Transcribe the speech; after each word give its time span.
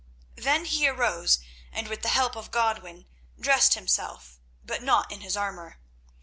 Then 0.35 0.65
he 0.65 0.87
arose, 0.87 1.37
and 1.71 1.87
with 1.87 2.01
the 2.01 2.07
help 2.09 2.35
of 2.35 2.49
Godwin, 2.49 3.05
dressed 3.39 3.75
himself, 3.75 4.39
but 4.65 4.81
not 4.81 5.11
in 5.11 5.21
his 5.21 5.37
armour. 5.37 5.77